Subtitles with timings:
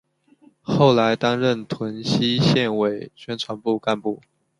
[0.63, 4.19] 后来担任屯溪市委宣传部干部。